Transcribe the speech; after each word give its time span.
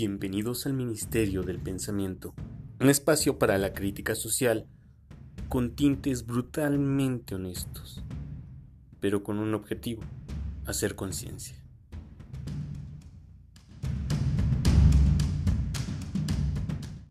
Bienvenidos 0.00 0.64
al 0.64 0.72
Ministerio 0.72 1.42
del 1.42 1.58
Pensamiento, 1.58 2.32
un 2.80 2.88
espacio 2.88 3.38
para 3.38 3.58
la 3.58 3.74
crítica 3.74 4.14
social 4.14 4.66
con 5.50 5.76
tintes 5.76 6.24
brutalmente 6.24 7.34
honestos, 7.34 8.02
pero 8.98 9.22
con 9.22 9.38
un 9.38 9.52
objetivo, 9.52 10.00
hacer 10.64 10.94
conciencia. 10.94 11.62